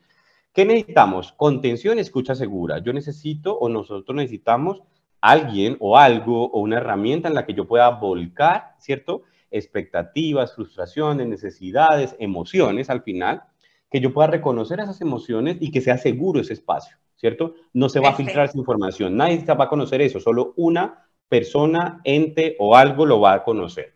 [0.53, 1.33] ¿Qué necesitamos?
[1.33, 2.79] Contención y escucha segura.
[2.79, 4.83] Yo necesito o nosotros necesitamos
[5.21, 9.23] alguien o algo o una herramienta en la que yo pueda volcar, ¿cierto?
[9.51, 13.43] Expectativas, frustraciones, necesidades, emociones al final,
[13.91, 16.97] que yo pueda reconocer esas emociones y que sea seguro ese espacio.
[17.21, 17.55] ¿cierto?
[17.75, 22.01] No se va a filtrar esa información, nadie va a conocer eso, solo una persona,
[22.05, 23.95] ente o algo lo va a conocer.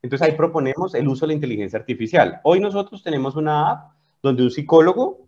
[0.00, 2.40] Entonces ahí proponemos el uso de la inteligencia artificial.
[2.44, 5.26] Hoy nosotros tenemos una app donde un psicólogo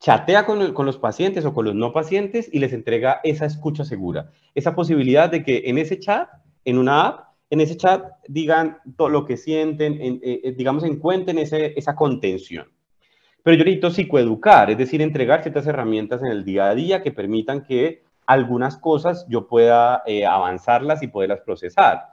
[0.00, 4.30] chatea con, los pacientes o con los no pacientes y les entrega esa escucha segura,
[4.54, 6.28] esa posibilidad de que en ese chat,
[6.64, 10.84] en una app, en ese chat digan todo lo que sienten, en, eh, eh, digamos,
[10.84, 12.68] encuentren esa contención.
[13.42, 17.12] Pero yo necesito psicoeducar, es decir, entregar ciertas herramientas en el día a día que
[17.12, 22.04] permitan que algunas cosas yo pueda eh, avanzarlas y poderlas procesar.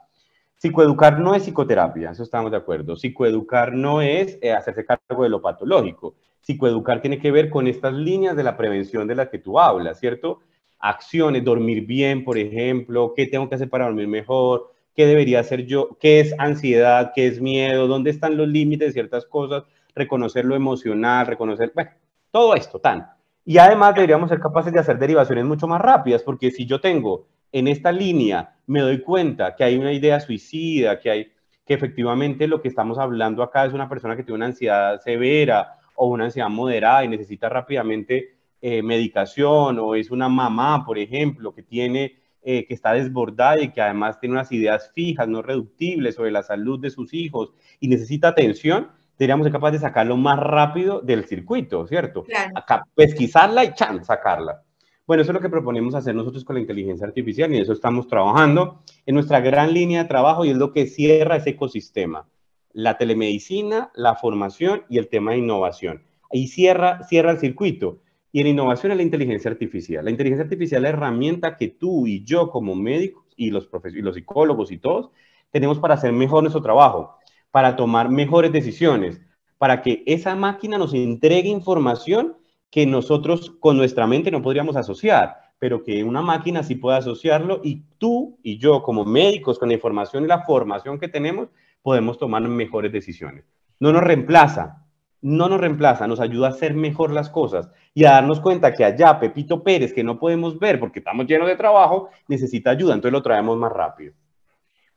[0.55, 2.95] Psicoeducar no es psicoterapia, eso estamos de acuerdo.
[2.95, 6.15] Psicoeducar no es eh, hacerse cargo de lo patológico.
[6.39, 9.99] Psicoeducar tiene que ver con estas líneas de la prevención de las que tú hablas,
[9.99, 10.39] ¿cierto?
[10.79, 15.65] Acciones, dormir bien, por ejemplo, qué tengo que hacer para dormir mejor, qué debería hacer
[15.65, 20.45] yo, qué es ansiedad, qué es miedo, dónde están los límites de ciertas cosas reconocer
[20.45, 21.91] lo emocional, reconocer, bueno,
[22.31, 23.14] todo esto, tan.
[23.45, 27.27] Y además deberíamos ser capaces de hacer derivaciones mucho más rápidas, porque si yo tengo
[27.51, 31.31] en esta línea, me doy cuenta que hay una idea suicida, que hay
[31.65, 35.79] que efectivamente lo que estamos hablando acá es una persona que tiene una ansiedad severa
[35.95, 41.53] o una ansiedad moderada y necesita rápidamente eh, medicación, o es una mamá, por ejemplo,
[41.53, 46.15] que tiene eh, que está desbordada y que además tiene unas ideas fijas, no reductibles
[46.15, 50.39] sobre la salud de sus hijos y necesita atención, deberíamos ser capaces de sacarlo más
[50.39, 52.23] rápido del circuito, ¿cierto?
[52.23, 52.51] Claro.
[52.55, 54.61] Acá, pesquisarla y chan, sacarla.
[55.07, 58.07] Bueno, eso es lo que proponemos hacer nosotros con la inteligencia artificial y eso estamos
[58.07, 62.27] trabajando en nuestra gran línea de trabajo y es lo que cierra ese ecosistema.
[62.73, 66.03] La telemedicina, la formación y el tema de innovación.
[66.33, 67.99] Ahí cierra, cierra el circuito.
[68.31, 70.03] Y en innovación es la inteligencia artificial.
[70.03, 74.01] La inteligencia artificial es la herramienta que tú y yo como médicos y los, y
[74.01, 75.11] los psicólogos y todos
[75.51, 77.15] tenemos para hacer mejor nuestro trabajo
[77.55, 79.21] para tomar mejores decisiones,
[79.57, 82.35] para que esa máquina nos entregue información
[82.69, 87.61] que nosotros con nuestra mente no podríamos asociar, pero que una máquina sí pueda asociarlo
[87.63, 91.47] y tú y yo como médicos con la información y la formación que tenemos
[91.81, 93.45] podemos tomar mejores decisiones.
[93.79, 94.85] No nos reemplaza,
[95.21, 98.83] no nos reemplaza, nos ayuda a hacer mejor las cosas y a darnos cuenta que
[98.83, 103.13] allá Pepito Pérez, que no podemos ver porque estamos llenos de trabajo, necesita ayuda, entonces
[103.13, 104.13] lo traemos más rápido.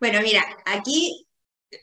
[0.01, 1.28] Bueno, mira, aquí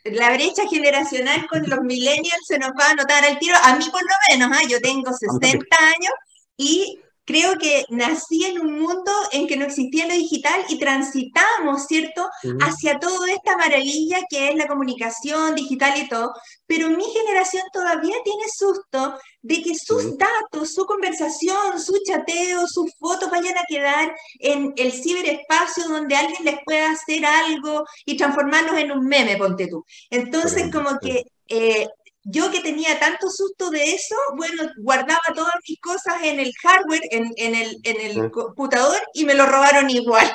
[0.05, 3.85] la brecha generacional con los millennials se nos va a notar al tiro, a mí
[3.91, 4.67] por lo menos, ¿ah?
[4.67, 6.13] yo tengo 60 años
[6.57, 11.87] y creo que nací en un mundo en que no existía lo digital y transitamos,
[11.87, 12.29] ¿cierto?,
[12.61, 16.33] hacia toda esta maravilla que es la comunicación digital y todo,
[16.67, 22.91] pero mi generación todavía tiene susto de que sus datos, su conversación, su chateo, sus
[22.97, 28.77] fotos vayan a quedar en el ciberespacio donde alguien les pueda hacer algo y transformarlos
[28.77, 29.83] en un meme, ponte tú.
[30.09, 31.23] Entonces, como que...
[31.47, 31.87] Eh,
[32.27, 37.01] yo que tenía tanto susto de eso, bueno, guardaba todas mis cosas en el hardware,
[37.11, 40.31] en, el, en el computador y me lo robaron igual.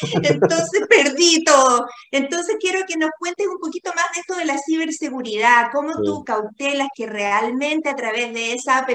[0.22, 1.86] Entonces perdí todo.
[2.10, 6.24] Entonces quiero que nos cuentes un poquito más de esto de la ciberseguridad, cómo tú
[6.24, 8.88] cautelas que realmente a través de esa app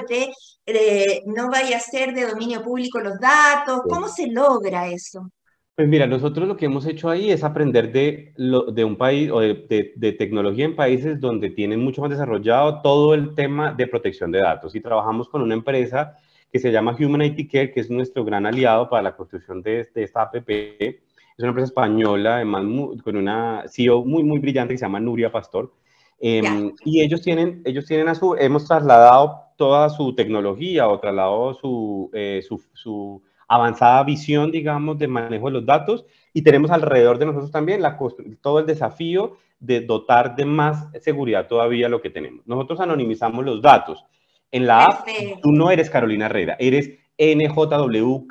[0.65, 5.29] eh, no vaya a ser de dominio público los datos, cómo se logra eso.
[5.75, 9.39] Pues mira, nosotros lo que hemos hecho ahí es aprender de, de un país o
[9.39, 14.31] de, de, tecnología en países donde tienen mucho más desarrollado todo el tema de protección
[14.31, 14.75] de datos.
[14.75, 16.15] Y trabajamos con una empresa
[16.51, 19.89] que se llama Human IT Care, que es nuestro gran aliado para la construcción de,
[19.95, 20.47] esta APP.
[20.47, 22.63] Es una empresa española, además
[23.03, 25.73] con una CEO muy, muy brillante que se llama Nuria Pastor.
[26.19, 31.55] Em, y ellos tienen, ellos tienen a su, hemos trasladado toda su tecnología o trasladado
[31.55, 37.17] su, eh, su, su avanzada visión, digamos, de manejo de los datos y tenemos alrededor
[37.19, 37.97] de nosotros también la,
[38.41, 42.45] todo el desafío de dotar de más seguridad todavía lo que tenemos.
[42.45, 44.03] Nosotros anonimizamos los datos.
[44.51, 45.07] En la app,
[45.41, 48.23] tú no eres Carolina Herrera, eres NJWKHZ,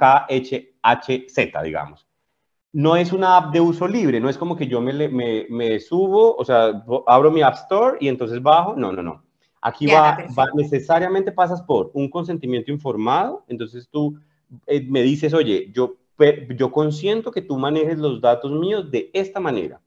[1.65, 2.07] digamos.
[2.73, 5.81] No es una app de uso libre, no es como que yo me, me, me
[5.81, 8.75] subo, o sea, abro mi App Store y entonces bajo.
[8.77, 9.23] No, no, no.
[9.61, 14.19] Aquí va, va, necesariamente pasas por un consentimiento informado, entonces tú
[14.67, 15.97] eh, me dices, oye, yo,
[16.57, 19.81] yo consiento que tú manejes los datos míos de esta manera.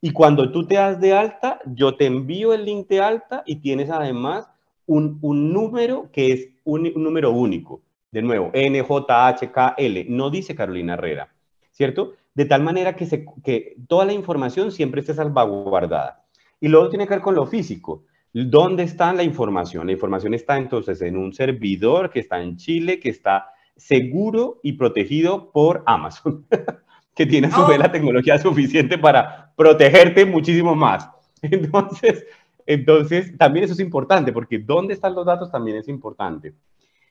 [0.00, 3.56] Y cuando tú te das de alta, yo te envío el link de alta y
[3.56, 4.48] tienes además
[4.86, 7.82] un, un número que es un, número único.
[8.10, 11.32] De nuevo, NJHKL, no dice Carolina Herrera,
[11.70, 12.12] ¿cierto?
[12.34, 16.24] De tal manera que, se, que toda la información siempre esté salvaguardada.
[16.60, 18.04] Y luego tiene que ver con lo físico.
[18.34, 19.86] ¿Dónde está la información?
[19.86, 23.51] La información está entonces en un servidor que está en Chile, que está
[23.86, 26.46] seguro y protegido por Amazon,
[27.14, 27.90] que tiene a su vez la oh.
[27.90, 31.08] tecnología suficiente para protegerte muchísimo más.
[31.42, 32.24] Entonces,
[32.64, 36.54] entonces, también eso es importante, porque dónde están los datos también es importante.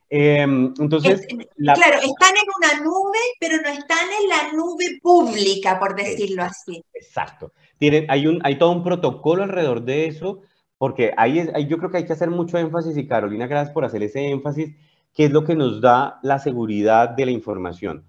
[0.10, 5.96] Em, entonces, claro, están en una nube, pero no están en la nube pública, por
[5.96, 6.84] decirlo así.
[6.94, 7.54] Exacto.
[7.78, 10.42] Tienen, hay, un, hay todo un protocolo alrededor de eso,
[10.78, 13.74] porque ahí, es, ahí yo creo que hay que hacer mucho énfasis, y Carolina, gracias
[13.74, 14.76] por hacer ese énfasis,
[15.14, 18.06] ¿Qué es lo que nos da la seguridad de la información.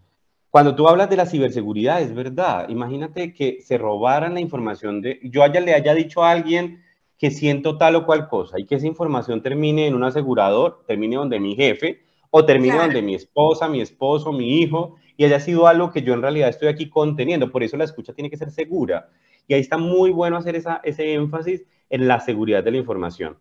[0.50, 2.68] Cuando tú hablas de la ciberseguridad, es verdad.
[2.68, 6.82] Imagínate que se robaran la información de, yo haya, le haya dicho a alguien
[7.18, 11.16] que siento tal o cual cosa y que esa información termine en un asegurador, termine
[11.16, 15.66] donde mi jefe o termine donde mi esposa, mi esposo, mi hijo y haya sido
[15.66, 17.50] algo que yo en realidad estoy aquí conteniendo.
[17.50, 19.08] Por eso la escucha tiene que ser segura.
[19.48, 23.38] Y ahí está muy bueno hacer esa, ese énfasis en la seguridad de la información.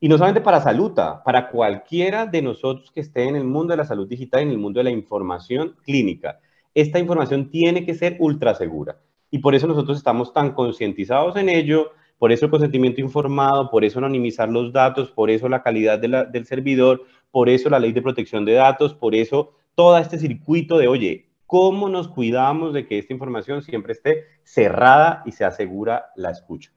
[0.00, 3.78] Y no solamente para Saluta, para cualquiera de nosotros que esté en el mundo de
[3.78, 6.40] la salud digital, en el mundo de la información clínica.
[6.74, 8.98] Esta información tiene que ser ultra segura.
[9.30, 13.84] Y por eso nosotros estamos tan concientizados en ello, por eso el consentimiento informado, por
[13.84, 18.02] eso anonimizar los datos, por eso la calidad del servidor, por eso la ley de
[18.02, 22.98] protección de datos, por eso todo este circuito de, oye, ¿cómo nos cuidamos de que
[22.98, 26.70] esta información siempre esté cerrada y se asegura la escucha?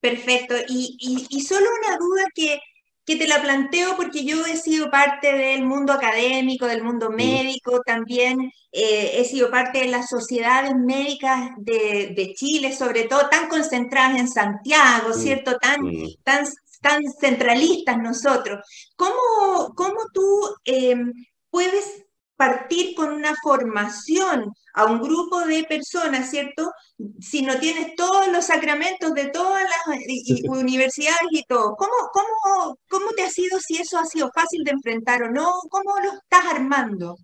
[0.00, 0.54] Perfecto.
[0.68, 2.60] Y, y, solo una duda que,
[3.04, 7.80] que, te la planteo porque yo he sido parte del mundo académico, del mundo médico,
[7.84, 13.48] también eh, he sido parte de las sociedades médicas de, de, Chile, sobre todo tan
[13.48, 15.56] concentradas en Santiago, ¿cierto?
[15.58, 15.78] Tan,
[16.22, 16.46] tan,
[16.80, 18.60] tan centralistas nosotros.
[18.94, 21.12] ¿Cómo, cómo tú em,
[21.50, 22.04] puedes
[22.36, 26.70] partir con una formación a un grupo de personas, ¿cierto?
[27.18, 33.10] Si no tienes todos los sacramentos de todas las universidades y todo, ¿cómo, cómo, ¿cómo
[33.16, 35.50] te ha sido si eso ha sido fácil de enfrentar o no?
[35.68, 37.16] ¿Cómo lo estás armando?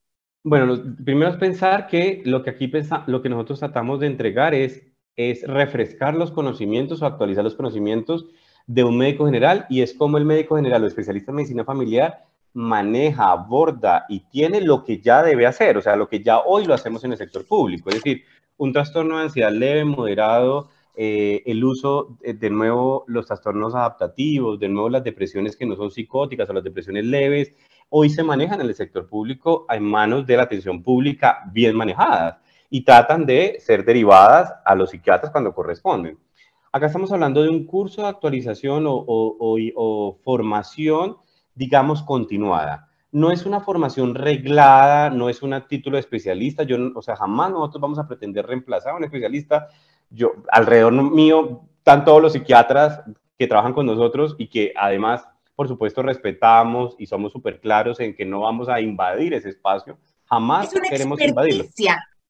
[0.42, 4.52] Bueno, primero es pensar que lo que aquí pensa, lo que nosotros tratamos de entregar
[4.52, 4.82] es,
[5.14, 8.26] es refrescar los conocimientos o actualizar los conocimientos
[8.66, 12.24] de un médico general y es como el médico general o especialista en medicina familiar
[12.54, 16.64] maneja, aborda y tiene lo que ya debe hacer, o sea, lo que ya hoy
[16.64, 18.24] lo hacemos en el sector público, es decir,
[18.56, 24.68] un trastorno de ansiedad leve, moderado, eh, el uso, de nuevo, los trastornos adaptativos, de
[24.68, 27.52] nuevo, las depresiones que no son psicóticas o las depresiones leves,
[27.90, 32.38] hoy se manejan en el sector público en manos de la atención pública bien manejadas
[32.70, 36.16] y tratan de ser derivadas a los psiquiatras cuando corresponden.
[36.70, 41.16] Acá estamos hablando de un curso de actualización o formación
[41.55, 42.88] digamos, continuada.
[43.13, 46.65] No es una formación reglada, no es un título de especialista.
[46.65, 49.69] Yo, o sea, jamás nosotros vamos a pretender reemplazar a un especialista.
[50.11, 53.02] Yo, alrededor mío, están todos los psiquiatras
[53.38, 58.17] que trabajan con nosotros y que además, por supuesto, respetamos y somos súper claros en
[58.17, 59.98] que no vamos a invadir ese espacio.
[60.25, 61.65] Jamás queremos invadirlo.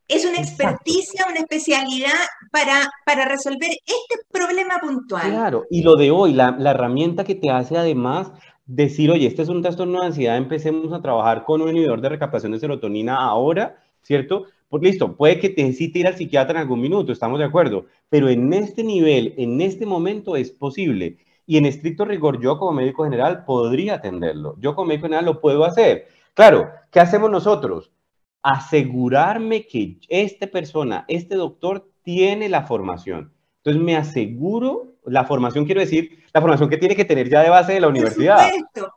[0.06, 2.12] Es una experticia, una especialidad
[2.52, 5.30] para, para resolver este problema puntual.
[5.30, 8.30] Claro, y lo de hoy, la, la herramienta que te hace además
[8.66, 12.08] decir, oye, este es un trastorno de ansiedad, empecemos a trabajar con un inhibidor de
[12.08, 14.46] recaptación de serotonina ahora, ¿cierto?
[14.68, 17.86] Pues listo, puede que te necesite ir al psiquiatra en algún minuto, estamos de acuerdo,
[18.08, 21.18] pero en este nivel, en este momento es posible.
[21.46, 24.56] Y en estricto rigor, yo como médico general podría atenderlo.
[24.60, 26.06] Yo como médico general lo puedo hacer.
[26.32, 27.92] Claro, ¿qué hacemos nosotros?
[28.42, 33.32] Asegurarme que esta persona, este doctor, tiene la formación.
[33.58, 37.50] Entonces me aseguro, la formación quiero decir, la formación que tiene que tener ya de
[37.50, 38.50] base de la universidad.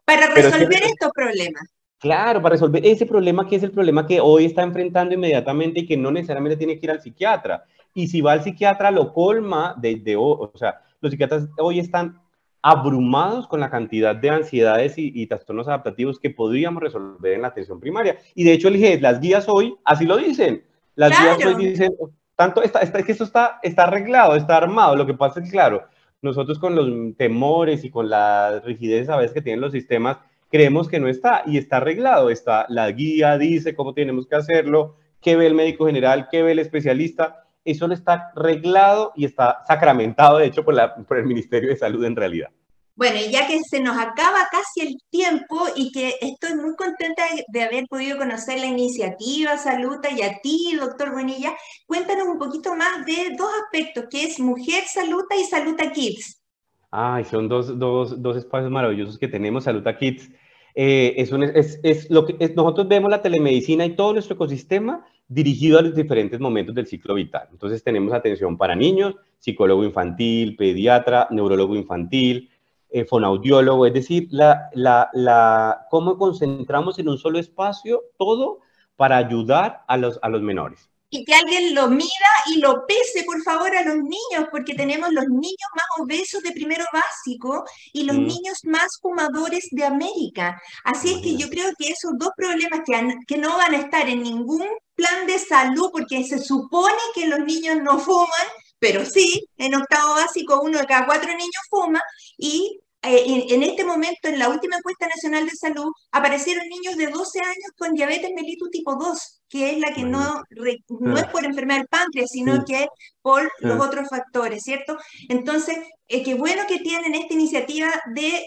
[0.06, 1.64] para resolver estos problemas.
[2.00, 5.86] Claro, para resolver ese problema que es el problema que hoy está enfrentando inmediatamente y
[5.86, 7.64] que no necesariamente tiene que ir al psiquiatra.
[7.94, 12.22] Y si va al psiquiatra, lo colma desde, o sea, los psiquiatras hoy están
[12.62, 17.80] abrumados con la cantidad de ansiedades y, trastornos adaptativos que podríamos resolver en la atención
[17.80, 18.18] primaria.
[18.36, 20.64] Y de hecho, el las guías hoy así lo dicen.
[20.96, 21.94] Las guías hoy dicen,
[22.36, 24.96] tanto, está, está, que esto está, está arreglado, está armado.
[24.96, 25.84] Lo que pasa es que, claro,
[26.22, 30.18] nosotros con los temores y con la rigidez a veces que tienen los sistemas,
[30.50, 32.30] creemos que no está y está arreglado.
[32.30, 36.54] Está la guía, dice cómo tenemos que hacerlo, qué ve el médico general, qué ve
[36.54, 37.44] el especialista.
[37.66, 41.76] Eso no está arreglado y está sacramentado, de hecho, por, la, por el Ministerio de
[41.76, 42.50] Salud en realidad.
[42.98, 47.22] Bueno, y ya que se nos acaba casi el tiempo y que estoy muy contenta
[47.48, 51.54] de haber podido conocer la iniciativa Saluta y a ti, doctor Bonilla,
[51.86, 56.42] cuéntanos un poquito más de dos aspectos, que es Mujer Saluta y Saluta Kids.
[56.90, 60.32] Ay, son dos, dos, dos espacios maravillosos que tenemos, Saluta Kids.
[60.74, 65.94] Eh, es, lo que nosotros vemos la telemedicina y todo nuestro ecosistema dirigido a los
[65.94, 67.48] diferentes momentos del ciclo vital.
[67.52, 72.50] Entonces tenemos atención para niños, psicólogo infantil, pediatra, neurólogo infantil,
[72.90, 78.60] eh, fonaudiólogo, es decir, la, la, la, cómo concentramos en un solo espacio todo
[78.96, 80.90] para ayudar a los, a los menores.
[81.10, 82.10] Y que alguien lo mida
[82.48, 86.52] y lo pese, por favor, a los niños, porque tenemos los niños más obesos de
[86.52, 87.64] primero básico
[87.94, 88.28] y los mm.
[88.28, 90.62] niños más fumadores de América.
[90.84, 94.10] Así es que yo creo que esos dos problemas que, que no van a estar
[94.10, 94.66] en ningún
[94.96, 98.48] plan de salud, porque se supone que los niños no fuman,
[98.80, 102.02] pero sí, en octavo básico uno de cada cuatro niños fuma
[102.38, 107.08] y eh, en, este momento, en la última encuesta nacional de salud, aparecieron niños de
[107.08, 110.44] 12 años con diabetes mellitus tipo 2, que es la que no,
[110.90, 112.88] no es por enfermedad del páncreas, sino que es
[113.22, 114.98] por los otros factores, ¿cierto?
[115.30, 118.46] Entonces, eh, qué bueno que tienen esta iniciativa de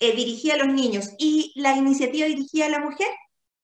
[0.00, 3.08] eh, dirigir a los niños y la iniciativa dirigida a la mujer.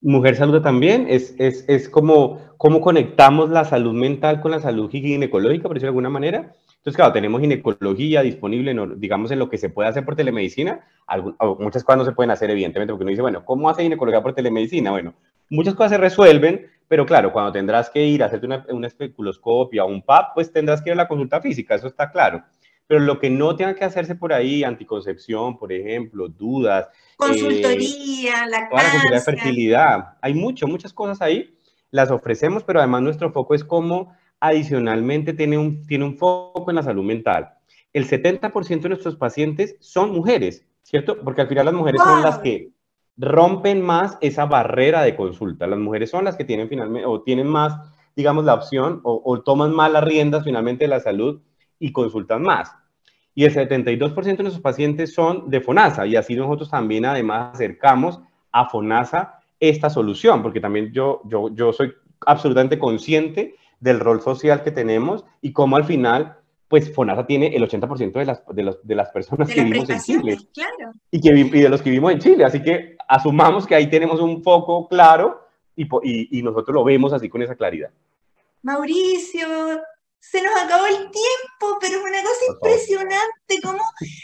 [0.01, 4.91] Mujer Salud también, es, es, es como cómo conectamos la salud mental con la salud
[4.91, 6.55] ginecológica, por decirlo de alguna manera.
[6.77, 10.81] Entonces, claro, tenemos ginecología disponible, digamos, en lo que se puede hacer por telemedicina.
[11.59, 14.35] muchas cosas no se pueden hacer, evidentemente, porque uno dice, bueno, ¿cómo hace ginecología por
[14.35, 14.93] telemedicina?
[14.93, 15.15] Bueno,
[15.51, 19.85] muchas cosas se resuelven, pero claro, cuando tendrás que ir a hacerte una, una especuloscopia
[19.85, 22.43] o un PAP, pues tendrás que ir a la consulta física, eso está claro.
[22.89, 26.89] Pero lo que no tenga que hacerse por ahí, anticoncepción, por ejemplo, dudas.
[27.17, 30.17] Consultoría, eh, la consultoría de fertilidad.
[30.21, 31.57] Hay mucho, muchas cosas ahí,
[31.93, 36.77] las ofrecemos, pero además nuestro foco es cómo adicionalmente tiene un, tiene un foco en
[36.77, 37.55] la salud mental.
[37.93, 41.21] El 70% de nuestros pacientes son mujeres, ¿cierto?
[41.23, 42.73] Porque al final las mujeres son las que
[43.17, 45.67] rompen más esa barrera de consulta.
[45.67, 47.77] Las mujeres son las que tienen finalmente, o tienen más,
[48.15, 51.41] digamos, la opción, o, toman más las riendas finalmente de la salud
[51.79, 52.73] y consultan más.
[53.39, 58.19] Y el 72% de nuestros pacientes son de FONASA, y así nosotros también además acercamos
[58.51, 61.93] a FONASA esta solución, porque también yo, yo, yo soy
[62.27, 66.37] absolutamente consciente del rol social que tenemos y cómo al final,
[66.67, 70.39] pues FONASA tiene el 80% de las, de, de las personas que vivimos en Chile.
[71.13, 72.45] Y, que, y de los que vivimos en Chile.
[72.45, 77.13] Así que asumamos que ahí tenemos un foco claro y, y, y nosotros lo vemos
[77.13, 77.91] así con esa claridad.
[78.63, 79.47] Mauricio,
[80.21, 83.83] se nos acabó el tiempo, pero es una cosa impresionante, como,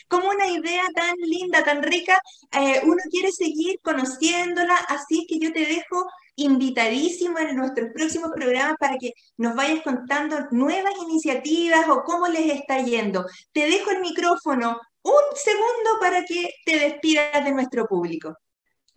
[0.09, 2.21] como una idea tan linda, tan rica,
[2.53, 8.31] eh, uno quiere seguir conociéndola, así es que yo te dejo invitadísimo en nuestros próximos
[8.35, 13.25] programas para que nos vayas contando nuevas iniciativas o cómo les está yendo.
[13.53, 18.37] Te dejo el micrófono un segundo para que te despidas de nuestro público.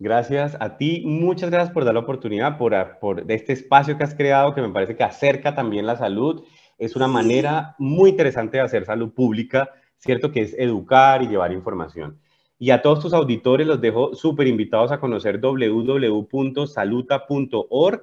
[0.00, 4.14] Gracias a ti, muchas gracias por dar la oportunidad, por, por este espacio que has
[4.14, 6.44] creado, que me parece que acerca también la salud.
[6.78, 10.30] Es una manera muy interesante de hacer salud pública, ¿cierto?
[10.30, 12.20] Que es educar y llevar información.
[12.58, 18.02] Y a todos tus auditores los dejo súper invitados a conocer www.saluta.org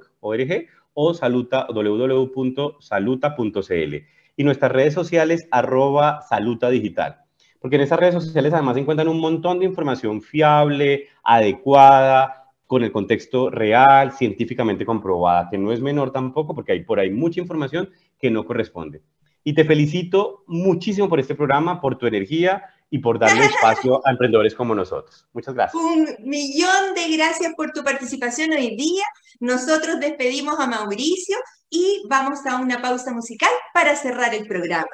[0.93, 3.95] o saluta, www.saluta.cl
[4.37, 7.21] y nuestras redes sociales arroba saluta digital.
[7.59, 12.83] Porque en esas redes sociales además se encuentran un montón de información fiable, adecuada, con
[12.83, 17.39] el contexto real, científicamente comprobada, que no es menor tampoco, porque hay por ahí mucha
[17.39, 17.89] información
[18.19, 19.01] que no corresponde.
[19.43, 24.11] Y te felicito muchísimo por este programa, por tu energía y por darle espacio a
[24.11, 25.27] emprendedores como nosotros.
[25.33, 25.81] Muchas gracias.
[25.81, 29.03] Un millón de gracias por tu participación hoy día.
[29.39, 31.37] Nosotros despedimos a Mauricio
[31.69, 34.87] y vamos a una pausa musical para cerrar el programa.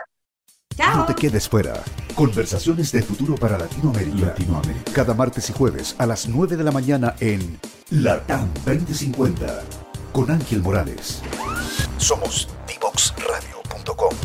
[0.75, 0.97] Chao.
[0.97, 1.73] No te quedes fuera.
[2.15, 4.27] Conversaciones de futuro para Latinoamérica.
[4.27, 4.91] Latinoamérica.
[4.93, 7.59] Cada martes y jueves a las 9 de la mañana en
[7.89, 11.21] Latam 2050 con Ángel Morales.
[11.97, 14.15] Somos divoxradio.com.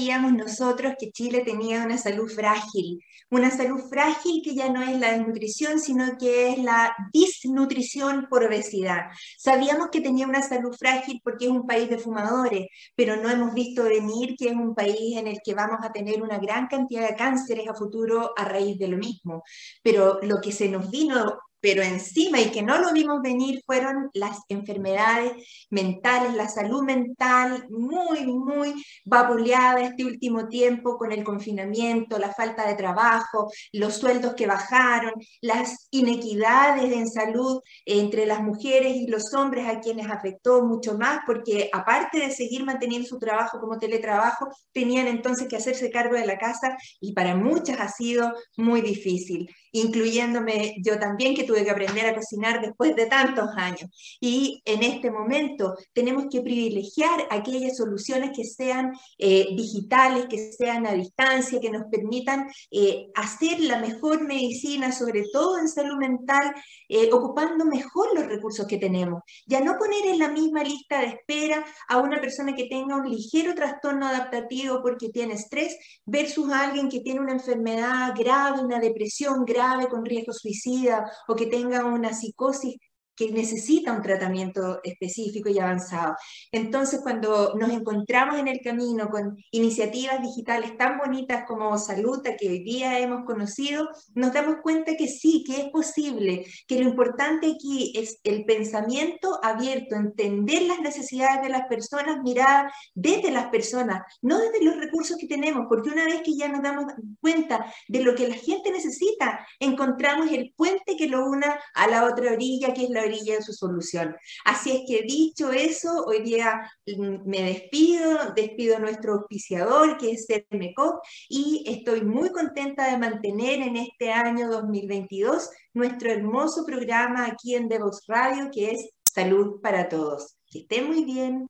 [0.00, 4.98] sabíamos nosotros que Chile tenía una salud frágil, una salud frágil que ya no es
[4.98, 9.10] la desnutrición, sino que es la disnutrición por obesidad.
[9.36, 13.52] Sabíamos que tenía una salud frágil porque es un país de fumadores, pero no hemos
[13.52, 17.06] visto venir que es un país en el que vamos a tener una gran cantidad
[17.06, 19.42] de cánceres a futuro a raíz de lo mismo.
[19.82, 24.10] Pero lo que se nos vino pero encima y que no lo vimos venir fueron
[24.14, 25.32] las enfermedades
[25.70, 32.66] mentales, la salud mental muy, muy vapuleada este último tiempo con el confinamiento, la falta
[32.66, 39.32] de trabajo, los sueldos que bajaron, las inequidades en salud entre las mujeres y los
[39.34, 44.48] hombres a quienes afectó mucho más, porque aparte de seguir manteniendo su trabajo como teletrabajo,
[44.72, 49.48] tenían entonces que hacerse cargo de la casa y para muchas ha sido muy difícil,
[49.72, 53.90] incluyéndome yo también que tuve que aprender a cocinar después de tantos años.
[54.20, 60.86] Y en este momento tenemos que privilegiar aquellas soluciones que sean eh, digitales, que sean
[60.86, 66.52] a distancia, que nos permitan eh, hacer la mejor medicina, sobre todo en salud mental,
[66.88, 69.22] eh, ocupando mejor los recursos que tenemos.
[69.46, 73.08] Ya no poner en la misma lista de espera a una persona que tenga un
[73.08, 78.78] ligero trastorno adaptativo porque tiene estrés versus a alguien que tiene una enfermedad grave, una
[78.78, 82.76] depresión grave con riesgo suicida o que tenga una psicosis
[83.20, 86.16] que necesita un tratamiento específico y avanzado.
[86.50, 92.48] Entonces, cuando nos encontramos en el camino con iniciativas digitales tan bonitas como Saluta, que
[92.48, 97.52] hoy día hemos conocido, nos damos cuenta que sí, que es posible, que lo importante
[97.52, 104.00] aquí es el pensamiento abierto, entender las necesidades de las personas, mirar desde las personas,
[104.22, 106.86] no desde los recursos que tenemos, porque una vez que ya nos damos
[107.20, 112.06] cuenta de lo que la gente necesita, encontramos el puente que lo una a la
[112.06, 114.16] otra orilla, que es la en su solución.
[114.44, 120.12] Así es que dicho eso, hoy día mm, me despido, despido a nuestro auspiciador que
[120.12, 127.26] es CERMECOP y estoy muy contenta de mantener en este año 2022 nuestro hermoso programa
[127.26, 130.36] aquí en Devox Radio que es Salud para Todos.
[130.46, 131.48] Que estén muy bien.